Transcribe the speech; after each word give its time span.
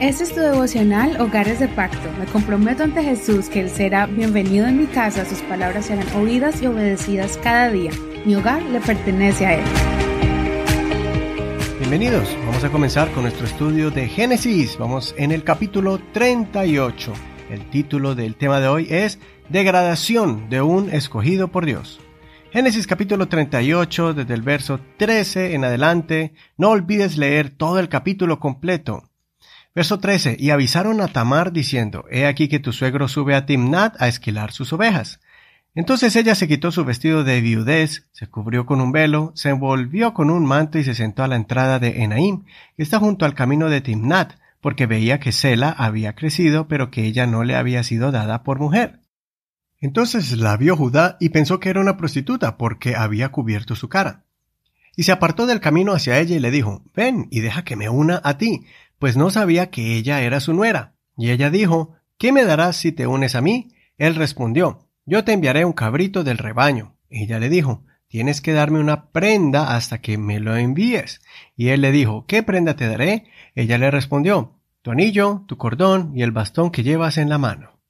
Este 0.00 0.22
es 0.22 0.32
tu 0.32 0.38
devocional 0.38 1.20
Hogares 1.20 1.58
de 1.58 1.66
Pacto. 1.66 2.08
Me 2.20 2.26
comprometo 2.26 2.84
ante 2.84 3.02
Jesús 3.02 3.48
que 3.48 3.62
Él 3.62 3.68
será 3.68 4.06
bienvenido 4.06 4.68
en 4.68 4.78
mi 4.78 4.86
casa, 4.86 5.24
sus 5.24 5.40
palabras 5.40 5.86
serán 5.86 6.06
oídas 6.14 6.62
y 6.62 6.66
obedecidas 6.66 7.36
cada 7.38 7.68
día. 7.68 7.90
Mi 8.24 8.36
hogar 8.36 8.62
le 8.62 8.78
pertenece 8.78 9.46
a 9.46 9.54
Él. 9.54 9.64
Bienvenidos, 11.80 12.36
vamos 12.46 12.62
a 12.62 12.70
comenzar 12.70 13.10
con 13.10 13.24
nuestro 13.24 13.44
estudio 13.44 13.90
de 13.90 14.06
Génesis. 14.06 14.78
Vamos 14.78 15.16
en 15.18 15.32
el 15.32 15.42
capítulo 15.42 15.98
38. 16.12 17.12
El 17.50 17.68
título 17.68 18.14
del 18.14 18.36
tema 18.36 18.60
de 18.60 18.68
hoy 18.68 18.86
es 18.88 19.18
Degradación 19.48 20.48
de 20.48 20.62
un 20.62 20.90
escogido 20.90 21.48
por 21.48 21.66
Dios. 21.66 21.98
Génesis 22.52 22.86
capítulo 22.86 23.26
38, 23.26 24.14
desde 24.14 24.34
el 24.34 24.42
verso 24.42 24.78
13 24.96 25.54
en 25.54 25.64
adelante. 25.64 26.34
No 26.56 26.70
olvides 26.70 27.16
leer 27.16 27.50
todo 27.50 27.80
el 27.80 27.88
capítulo 27.88 28.38
completo. 28.38 29.07
Verso 29.78 30.00
13. 30.00 30.38
Y 30.40 30.50
avisaron 30.50 31.00
a 31.00 31.06
Tamar 31.06 31.52
diciendo, 31.52 32.04
He 32.10 32.26
aquí 32.26 32.48
que 32.48 32.58
tu 32.58 32.72
suegro 32.72 33.06
sube 33.06 33.36
a 33.36 33.46
Timnat 33.46 33.94
a 34.02 34.08
esquilar 34.08 34.50
sus 34.50 34.72
ovejas. 34.72 35.20
Entonces 35.72 36.16
ella 36.16 36.34
se 36.34 36.48
quitó 36.48 36.72
su 36.72 36.84
vestido 36.84 37.22
de 37.22 37.40
viudez, 37.40 38.08
se 38.10 38.26
cubrió 38.26 38.66
con 38.66 38.80
un 38.80 38.90
velo, 38.90 39.30
se 39.36 39.50
envolvió 39.50 40.14
con 40.14 40.30
un 40.30 40.44
manto 40.44 40.80
y 40.80 40.82
se 40.82 40.96
sentó 40.96 41.22
a 41.22 41.28
la 41.28 41.36
entrada 41.36 41.78
de 41.78 42.02
Enaim, 42.02 42.42
que 42.76 42.82
está 42.82 42.98
junto 42.98 43.24
al 43.24 43.34
camino 43.34 43.68
de 43.68 43.80
Timnat, 43.80 44.32
porque 44.60 44.86
veía 44.86 45.20
que 45.20 45.30
Sela 45.30 45.70
había 45.70 46.16
crecido, 46.16 46.66
pero 46.66 46.90
que 46.90 47.04
ella 47.04 47.28
no 47.28 47.44
le 47.44 47.54
había 47.54 47.84
sido 47.84 48.10
dada 48.10 48.42
por 48.42 48.58
mujer. 48.58 48.98
Entonces 49.80 50.36
la 50.38 50.56
vio 50.56 50.76
Judá 50.76 51.18
y 51.20 51.28
pensó 51.28 51.60
que 51.60 51.68
era 51.68 51.80
una 51.80 51.96
prostituta, 51.96 52.56
porque 52.56 52.96
había 52.96 53.28
cubierto 53.28 53.76
su 53.76 53.88
cara. 53.88 54.24
Y 54.96 55.04
se 55.04 55.12
apartó 55.12 55.46
del 55.46 55.60
camino 55.60 55.92
hacia 55.92 56.18
ella 56.18 56.34
y 56.34 56.40
le 56.40 56.50
dijo, 56.50 56.82
Ven 56.96 57.28
y 57.30 57.38
deja 57.38 57.62
que 57.62 57.76
me 57.76 57.88
una 57.88 58.20
a 58.24 58.38
ti, 58.38 58.66
pues 58.98 59.16
no 59.16 59.30
sabía 59.30 59.70
que 59.70 59.96
ella 59.96 60.22
era 60.22 60.40
su 60.40 60.52
nuera. 60.52 60.94
Y 61.16 61.30
ella 61.30 61.50
dijo, 61.50 61.94
¿Qué 62.18 62.32
me 62.32 62.44
darás 62.44 62.76
si 62.76 62.92
te 62.92 63.06
unes 63.06 63.34
a 63.34 63.40
mí? 63.40 63.72
Él 63.96 64.14
respondió, 64.14 64.88
Yo 65.06 65.24
te 65.24 65.32
enviaré 65.32 65.64
un 65.64 65.72
cabrito 65.72 66.24
del 66.24 66.38
rebaño. 66.38 66.96
Ella 67.10 67.38
le 67.38 67.48
dijo, 67.48 67.84
Tienes 68.08 68.40
que 68.40 68.52
darme 68.52 68.80
una 68.80 69.10
prenda 69.10 69.76
hasta 69.76 70.00
que 70.00 70.16
me 70.16 70.40
lo 70.40 70.56
envíes. 70.56 71.20
Y 71.56 71.68
él 71.68 71.82
le 71.82 71.92
dijo, 71.92 72.24
¿Qué 72.26 72.42
prenda 72.42 72.76
te 72.76 72.88
daré? 72.88 73.24
Ella 73.54 73.78
le 73.78 73.90
respondió, 73.90 74.60
Tu 74.82 74.90
anillo, 74.90 75.44
tu 75.46 75.56
cordón 75.56 76.12
y 76.14 76.22
el 76.22 76.32
bastón 76.32 76.70
que 76.70 76.82
llevas 76.82 77.18
en 77.18 77.28
la 77.28 77.38
mano. 77.38 77.80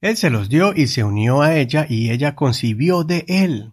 Él 0.00 0.16
se 0.16 0.30
los 0.30 0.48
dio 0.48 0.72
y 0.74 0.86
se 0.86 1.04
unió 1.04 1.42
a 1.42 1.56
ella 1.56 1.86
y 1.88 2.10
ella 2.10 2.34
concibió 2.34 3.04
de 3.04 3.24
él. 3.28 3.72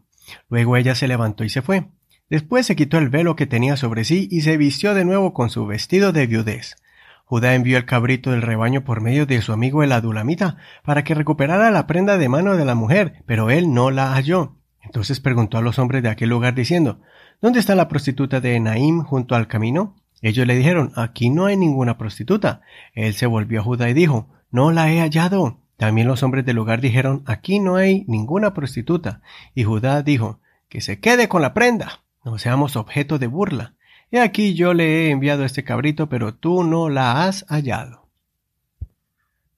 Luego 0.50 0.76
ella 0.76 0.94
se 0.96 1.08
levantó 1.08 1.44
y 1.44 1.50
se 1.50 1.62
fue. 1.62 1.88
Después 2.30 2.66
se 2.66 2.76
quitó 2.76 2.98
el 2.98 3.08
velo 3.08 3.38
que 3.38 3.48
tenía 3.48 3.78
sobre 3.78 4.04
sí 4.04 4.28
y 4.30 4.42
se 4.42 4.58
vistió 4.58 4.94
de 4.94 5.06
nuevo 5.06 5.34
con 5.34 5.50
su 5.50 5.66
vestido 5.66 6.12
de 6.12 6.28
viudez. 6.28 6.76
Judá 7.24 7.56
envió 7.56 7.78
el 7.78 7.86
cabrito 7.86 8.32
del 8.32 8.42
rebaño 8.42 8.84
por 8.84 9.00
medio 9.00 9.26
de 9.26 9.42
su 9.42 9.54
amigo 9.54 9.82
el 9.82 9.94
adulamita 9.94 10.58
para 10.84 11.06
que 11.06 11.14
recuperara 11.14 11.72
la 11.72 11.88
prenda 11.88 12.18
de 12.18 12.28
mano 12.28 12.58
de 12.58 12.66
la 12.66 12.76
mujer, 12.76 13.24
pero 13.26 13.50
él 13.50 13.74
no 13.74 13.92
la 13.92 14.14
halló. 14.14 14.56
Entonces 14.82 15.22
preguntó 15.22 15.58
a 15.58 15.62
los 15.62 15.80
hombres 15.80 16.04
de 16.04 16.10
aquel 16.10 16.30
lugar 16.30 16.54
diciendo, 16.54 17.00
¿Dónde 17.42 17.60
está 17.60 17.76
la 17.76 17.88
prostituta 17.88 18.42
de 18.42 18.60
Naim 18.60 19.04
junto 19.04 19.36
al 19.36 19.48
camino? 19.48 19.96
Ellos 20.22 20.46
le 20.48 20.56
dijeron, 20.56 20.92
Aquí 20.96 21.30
no 21.30 21.46
hay 21.46 21.56
ninguna 21.56 21.98
prostituta. 21.98 22.62
Él 22.94 23.14
se 23.14 23.26
volvió 23.26 23.62
a 23.62 23.64
Judá 23.64 23.90
y 23.90 23.94
dijo, 23.94 24.28
No 24.52 24.72
la 24.72 24.92
he 24.92 25.00
hallado. 25.00 25.60
También 25.78 26.08
los 26.08 26.24
hombres 26.24 26.46
del 26.46 26.58
lugar 26.58 26.82
dijeron, 26.82 27.24
Aquí 27.26 27.60
no 27.60 27.78
hay 27.78 28.04
ninguna 28.08 28.54
prostituta. 28.54 29.22
Y 29.54 29.64
Judá 29.64 30.02
dijo, 30.02 30.42
Que 30.68 30.82
se 30.82 31.00
quede 31.00 31.30
con 31.30 31.42
la 31.42 31.54
prenda 31.54 32.02
no 32.24 32.38
seamos 32.38 32.76
objeto 32.76 33.20
de 33.20 33.28
burla. 33.28 33.76
He 34.12 34.20
aquí 34.20 34.54
yo 34.54 34.74
le 34.74 35.08
he 35.08 35.10
enviado 35.12 35.44
este 35.44 35.64
cabrito, 35.64 36.10
pero 36.10 36.34
tú 36.34 36.64
no 36.64 36.90
la 36.90 37.26
has 37.26 37.46
hallado. 37.50 38.08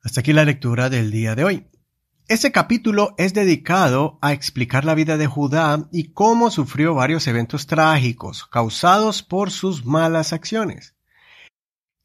Hasta 0.03 0.21
aquí 0.21 0.33
la 0.33 0.45
lectura 0.45 0.89
del 0.89 1.11
día 1.11 1.35
de 1.35 1.43
hoy. 1.43 1.67
Este 2.27 2.51
capítulo 2.51 3.15
es 3.17 3.33
dedicado 3.33 4.19
a 4.21 4.33
explicar 4.33 4.85
la 4.85 4.93
vida 4.93 5.17
de 5.17 5.25
Judá 5.25 5.87
y 5.91 6.11
cómo 6.11 6.51
sufrió 6.51 6.93
varios 6.93 7.27
eventos 7.27 7.65
trágicos 7.65 8.45
causados 8.45 9.23
por 9.23 9.49
sus 9.49 9.83
malas 9.83 10.31
acciones. 10.31 10.93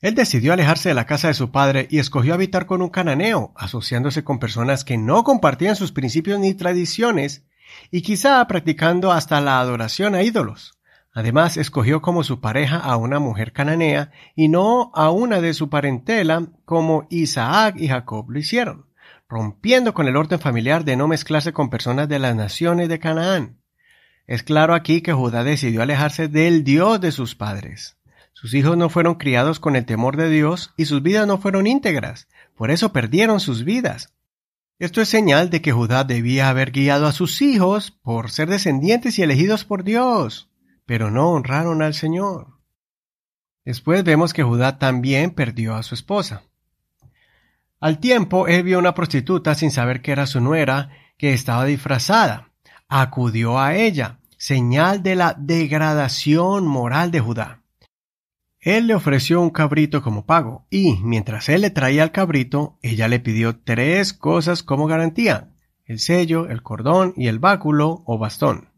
Él 0.00 0.14
decidió 0.14 0.52
alejarse 0.52 0.90
de 0.90 0.94
la 0.94 1.06
casa 1.06 1.28
de 1.28 1.34
su 1.34 1.50
padre 1.50 1.88
y 1.90 1.98
escogió 1.98 2.34
habitar 2.34 2.66
con 2.66 2.82
un 2.82 2.90
cananeo, 2.90 3.52
asociándose 3.56 4.24
con 4.24 4.38
personas 4.38 4.84
que 4.84 4.98
no 4.98 5.24
compartían 5.24 5.76
sus 5.76 5.92
principios 5.92 6.38
ni 6.40 6.54
tradiciones 6.54 7.44
y 7.90 8.02
quizá 8.02 8.46
practicando 8.46 9.12
hasta 9.12 9.40
la 9.40 9.60
adoración 9.60 10.14
a 10.14 10.22
ídolos. 10.22 10.74
Además, 11.12 11.56
escogió 11.56 12.02
como 12.02 12.24
su 12.24 12.40
pareja 12.40 12.78
a 12.78 12.96
una 12.96 13.20
mujer 13.20 13.52
cananea 13.52 14.10
y 14.34 14.48
no 14.48 14.90
a 14.94 15.10
una 15.10 15.40
de 15.40 15.54
su 15.54 15.70
parentela 15.70 16.48
como 16.64 17.06
Isaac 17.08 17.76
y 17.78 17.86
Jacob 17.86 18.28
lo 18.30 18.38
hicieron, 18.38 18.86
rompiendo 19.28 19.94
con 19.94 20.08
el 20.08 20.16
orden 20.16 20.40
familiar 20.40 20.84
de 20.84 20.96
no 20.96 21.06
mezclarse 21.06 21.52
con 21.52 21.70
personas 21.70 22.08
de 22.08 22.18
las 22.18 22.34
naciones 22.34 22.88
de 22.88 22.98
Canaán. 22.98 23.60
Es 24.26 24.42
claro 24.42 24.74
aquí 24.74 25.02
que 25.02 25.12
Judá 25.12 25.44
decidió 25.44 25.82
alejarse 25.82 26.28
del 26.28 26.64
Dios 26.64 27.00
de 27.00 27.12
sus 27.12 27.34
padres. 27.34 27.96
Sus 28.32 28.54
hijos 28.54 28.76
no 28.76 28.88
fueron 28.88 29.14
criados 29.14 29.60
con 29.60 29.76
el 29.76 29.84
temor 29.84 30.16
de 30.16 30.28
Dios 30.28 30.72
y 30.76 30.86
sus 30.86 31.02
vidas 31.02 31.26
no 31.26 31.38
fueron 31.38 31.66
íntegras, 31.68 32.26
por 32.56 32.70
eso 32.70 32.92
perdieron 32.92 33.38
sus 33.38 33.64
vidas. 33.64 34.13
Esto 34.80 35.00
es 35.00 35.08
señal 35.08 35.50
de 35.50 35.62
que 35.62 35.72
Judá 35.72 36.02
debía 36.02 36.48
haber 36.48 36.72
guiado 36.72 37.06
a 37.06 37.12
sus 37.12 37.42
hijos 37.42 37.92
por 37.92 38.30
ser 38.30 38.48
descendientes 38.48 39.18
y 39.18 39.22
elegidos 39.22 39.64
por 39.64 39.84
Dios, 39.84 40.50
pero 40.84 41.12
no 41.12 41.30
honraron 41.30 41.80
al 41.80 41.94
Señor. 41.94 42.58
Después 43.64 44.02
vemos 44.02 44.32
que 44.32 44.42
Judá 44.42 44.78
también 44.78 45.30
perdió 45.30 45.76
a 45.76 45.84
su 45.84 45.94
esposa. 45.94 46.42
Al 47.80 47.98
tiempo, 47.98 48.48
él 48.48 48.64
vio 48.64 48.78
una 48.78 48.94
prostituta 48.94 49.54
sin 49.54 49.70
saber 49.70 50.02
que 50.02 50.10
era 50.10 50.26
su 50.26 50.40
nuera, 50.40 50.90
que 51.18 51.32
estaba 51.32 51.64
disfrazada. 51.64 52.50
Acudió 52.88 53.60
a 53.60 53.76
ella, 53.76 54.18
señal 54.36 55.02
de 55.02 55.14
la 55.14 55.34
degradación 55.38 56.66
moral 56.66 57.10
de 57.10 57.20
Judá. 57.20 57.63
Él 58.64 58.86
le 58.86 58.94
ofreció 58.94 59.42
un 59.42 59.50
cabrito 59.50 60.02
como 60.02 60.24
pago, 60.24 60.66
y 60.70 60.96
mientras 61.02 61.50
él 61.50 61.60
le 61.60 61.70
traía 61.70 62.02
el 62.02 62.12
cabrito, 62.12 62.78
ella 62.80 63.08
le 63.08 63.20
pidió 63.20 63.58
tres 63.58 64.14
cosas 64.14 64.62
como 64.62 64.86
garantía 64.86 65.50
el 65.86 65.98
sello, 65.98 66.48
el 66.48 66.62
cordón 66.62 67.12
y 67.14 67.28
el 67.28 67.38
báculo 67.38 68.02
o 68.06 68.16
bastón. 68.16 68.70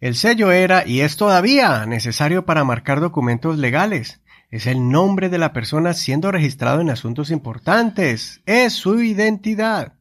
El 0.00 0.16
sello 0.16 0.50
era 0.50 0.84
y 0.84 1.02
es 1.02 1.16
todavía 1.16 1.86
necesario 1.86 2.44
para 2.44 2.64
marcar 2.64 3.00
documentos 3.00 3.56
legales. 3.56 4.20
Es 4.50 4.66
el 4.66 4.90
nombre 4.90 5.28
de 5.28 5.38
la 5.38 5.52
persona 5.52 5.94
siendo 5.94 6.32
registrado 6.32 6.80
en 6.80 6.90
asuntos 6.90 7.30
importantes. 7.30 8.42
Es 8.46 8.72
su 8.72 9.00
identidad. 9.00 9.94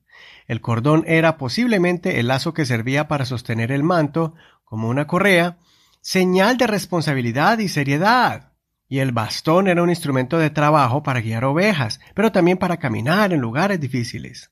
El 0.48 0.60
cordón 0.60 1.04
era 1.08 1.38
posiblemente 1.38 2.20
el 2.20 2.30
lazo 2.30 2.54
que 2.54 2.66
servía 2.66 3.08
para 3.08 3.26
sostener 3.26 3.72
el 3.72 3.84
manto, 3.84 4.34
como 4.64 4.90
una 4.90 5.06
correa, 5.06 5.58
señal 6.02 6.58
de 6.58 6.66
responsabilidad 6.66 7.60
y 7.60 7.70
seriedad 7.70 8.53
y 8.94 9.00
el 9.00 9.12
bastón 9.12 9.68
era 9.68 9.82
un 9.82 9.90
instrumento 9.90 10.38
de 10.38 10.52
trabajo 10.52 11.02
para 11.02 11.20
guiar 11.20 11.46
ovejas, 11.46 12.00
pero 12.14 12.32
también 12.32 12.60
para 12.60 12.78
caminar 12.78 13.34
en 13.34 13.42
lugares 13.42 13.80
difíciles. 13.80 14.52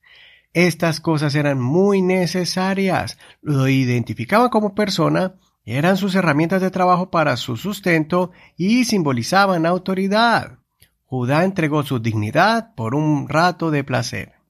Estas 0.51 0.99
cosas 0.99 1.35
eran 1.35 1.61
muy 1.61 2.01
necesarias, 2.01 3.19
lo 3.43 3.67
identificaban 3.67 4.49
como 4.49 4.73
persona, 4.73 5.35
eran 5.63 5.95
sus 5.95 6.15
herramientas 6.15 6.59
de 6.59 6.71
trabajo 6.71 7.11
para 7.11 7.37
su 7.37 7.55
sustento 7.55 8.31
y 8.57 8.85
simbolizaban 8.85 9.67
autoridad. 9.67 10.57
Judá 11.05 11.43
entregó 11.43 11.83
su 11.83 11.99
dignidad 11.99 12.73
por 12.73 12.95
un 12.95 13.29
rato 13.29 13.69
de 13.69 13.83
placer. 13.83 14.40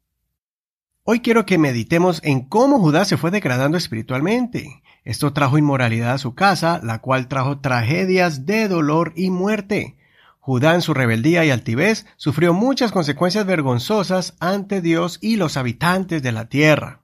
Hoy 1.04 1.22
quiero 1.22 1.48
que 1.48 1.58
meditemos 1.58 2.22
en 2.24 2.42
cómo 2.42 2.80
Judá 2.80 3.06
se 3.06 3.18
fue 3.18 3.32
degradando 3.32 3.76
espiritualmente. 3.76 4.84
Esto 5.04 5.34
trajo 5.34 5.58
inmoralidad 5.58 6.14
a 6.14 6.20
su 6.20 6.36
casa, 6.36 6.80
la 6.84 7.00
cual 7.00 7.28
trajo 7.28 7.60
tragedias 7.60 8.46
de 8.46 8.68
dolor 8.68 9.12
y 9.16 9.32
muerte. 9.32 9.98
Judá 10.40 10.76
en 10.76 10.84
su 10.84 10.94
rebeldía 10.94 11.44
y 11.44 11.50
altivez 11.50 12.06
sufrió 12.18 12.54
muchas 12.54 12.92
consecuencias 12.92 13.48
vergonzosas 13.48 14.36
ante 14.40 14.80
Dios 14.80 15.18
y 15.24 15.38
los 15.38 15.58
habitantes 15.58 16.22
de 16.22 16.32
la 16.34 16.50
tierra. 16.50 17.02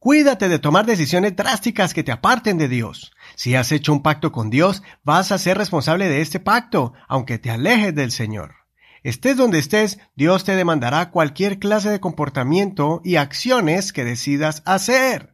Cuídate 0.00 0.48
de 0.48 0.58
tomar 0.58 0.84
decisiones 0.84 1.36
drásticas 1.36 1.94
que 1.94 2.02
te 2.02 2.10
aparten 2.10 2.58
de 2.58 2.66
Dios. 2.66 3.12
Si 3.36 3.54
has 3.54 3.70
hecho 3.70 3.92
un 3.92 4.02
pacto 4.02 4.32
con 4.32 4.50
Dios, 4.50 4.82
vas 5.04 5.30
a 5.30 5.38
ser 5.38 5.58
responsable 5.58 6.08
de 6.08 6.22
este 6.22 6.40
pacto, 6.40 6.92
aunque 7.06 7.38
te 7.38 7.52
alejes 7.52 7.94
del 7.94 8.10
Señor. 8.10 8.61
Estés 9.02 9.36
donde 9.36 9.58
estés, 9.58 9.98
Dios 10.14 10.44
te 10.44 10.54
demandará 10.54 11.10
cualquier 11.10 11.58
clase 11.58 11.90
de 11.90 12.00
comportamiento 12.00 13.00
y 13.04 13.16
acciones 13.16 13.92
que 13.92 14.04
decidas 14.04 14.62
hacer. 14.64 15.32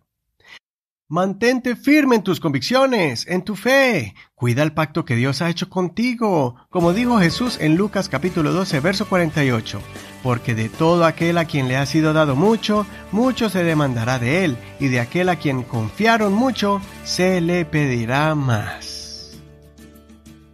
Mantente 1.11 1.75
firme 1.75 2.17
en 2.17 2.23
tus 2.23 2.39
convicciones, 2.39 3.27
en 3.29 3.41
tu 3.43 3.57
fe. 3.57 4.15
Cuida 4.35 4.63
el 4.63 4.73
pacto 4.73 5.07
que 5.07 5.17
Dios 5.17 5.41
ha 5.41 5.49
hecho 5.49 5.71
contigo, 5.71 6.57
como 6.69 6.93
dijo 6.93 7.19
Jesús 7.19 7.57
en 7.61 7.77
Lucas 7.77 8.11
capítulo 8.11 8.53
12, 8.53 8.81
verso 8.81 9.09
48. 9.09 9.81
Porque 10.23 10.55
de 10.55 10.69
todo 10.69 11.07
aquel 11.07 11.39
a 11.39 11.47
quien 11.47 11.67
le 11.67 11.79
ha 11.79 11.87
sido 11.87 12.13
dado 12.13 12.37
mucho, 12.37 12.87
mucho 13.11 13.49
se 13.49 13.65
demandará 13.65 14.19
de 14.19 14.45
él, 14.45 14.59
y 14.81 14.89
de 14.89 15.01
aquel 15.01 15.31
a 15.31 15.37
quien 15.37 15.63
confiaron 15.63 16.35
mucho, 16.35 16.83
se 17.05 17.41
le 17.41 17.65
pedirá 17.65 18.35
más. 18.35 19.39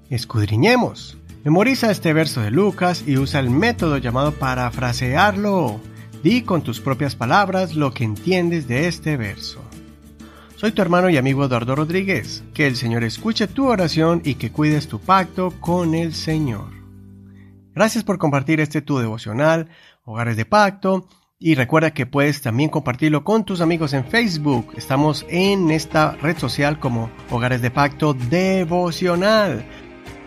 Escudriñemos. 0.08 1.18
Memoriza 1.44 1.90
este 1.90 2.14
verso 2.14 2.40
de 2.40 2.50
Lucas 2.50 3.04
y 3.06 3.18
usa 3.18 3.38
el 3.38 3.50
método 3.50 3.98
llamado 3.98 4.32
parafrasearlo. 4.32 5.78
Di 6.22 6.40
con 6.40 6.62
tus 6.62 6.80
propias 6.80 7.16
palabras 7.16 7.74
lo 7.74 7.92
que 7.92 8.02
entiendes 8.02 8.66
de 8.66 8.88
este 8.88 9.18
verso. 9.18 9.60
Soy 10.56 10.72
tu 10.72 10.80
hermano 10.80 11.10
y 11.10 11.18
amigo 11.18 11.44
Eduardo 11.44 11.76
Rodríguez. 11.76 12.42
Que 12.54 12.66
el 12.66 12.76
Señor 12.76 13.04
escuche 13.04 13.46
tu 13.46 13.68
oración 13.68 14.22
y 14.24 14.36
que 14.36 14.50
cuides 14.50 14.88
tu 14.88 15.00
pacto 15.00 15.52
con 15.60 15.94
el 15.94 16.14
Señor. 16.14 16.70
Gracias 17.74 18.04
por 18.04 18.16
compartir 18.16 18.60
este 18.60 18.80
tu 18.80 18.96
devocional, 18.96 19.68
Hogares 20.04 20.38
de 20.38 20.46
Pacto. 20.46 21.08
Y 21.38 21.56
recuerda 21.56 21.92
que 21.92 22.06
puedes 22.06 22.40
también 22.40 22.70
compartirlo 22.70 23.22
con 23.22 23.44
tus 23.44 23.60
amigos 23.60 23.92
en 23.92 24.06
Facebook. 24.06 24.72
Estamos 24.78 25.26
en 25.28 25.70
esta 25.70 26.12
red 26.12 26.38
social 26.38 26.80
como 26.80 27.10
Hogares 27.30 27.60
de 27.60 27.70
Pacto 27.70 28.14
Devocional. 28.14 29.66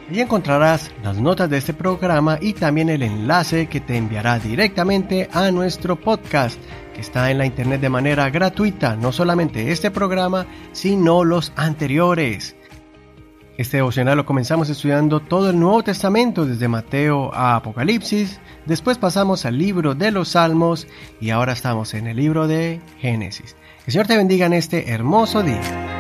Allí 0.09 0.21
encontrarás 0.21 0.89
las 1.04 1.18
notas 1.18 1.50
de 1.50 1.57
este 1.57 1.74
programa 1.74 2.38
y 2.42 2.54
también 2.54 2.88
el 2.88 3.04
enlace 3.04 3.68
que 3.68 3.81
te 3.81 3.98
enviará 3.98 4.39
directamente 4.39 5.27
a 5.33 5.51
nuestro 5.51 5.98
podcast, 5.98 6.57
que 6.94 7.01
está 7.01 7.30
en 7.30 7.38
la 7.38 7.45
internet 7.45 7.81
de 7.81 7.89
manera 7.89 8.30
gratuita, 8.30 8.95
no 8.95 9.12
solamente 9.12 9.69
este 9.69 9.92
programa, 9.92 10.45
sino 10.71 11.25
los 11.25 11.51
anteriores. 11.57 12.56
Este 13.57 13.77
devocional 13.77 14.15
lo 14.15 14.25
comenzamos 14.25 14.69
estudiando 14.69 15.19
todo 15.19 15.50
el 15.50 15.59
Nuevo 15.59 15.83
Testamento, 15.83 16.45
desde 16.45 16.69
Mateo 16.69 17.33
a 17.33 17.56
Apocalipsis, 17.56 18.39
después 18.65 18.98
pasamos 18.98 19.45
al 19.45 19.57
libro 19.57 19.94
de 19.94 20.12
los 20.12 20.30
Salmos 20.30 20.88
y 21.19 21.31
ahora 21.31 21.51
estamos 21.51 21.94
en 21.94 22.07
el 22.07 22.15
libro 22.15 22.48
de 22.48 22.80
Génesis. 23.00 23.56
Que 23.83 23.88
el 23.88 23.92
Señor 23.92 24.07
te 24.07 24.15
bendiga 24.15 24.45
en 24.45 24.53
este 24.53 24.89
hermoso 24.92 25.44
día. 25.44 25.97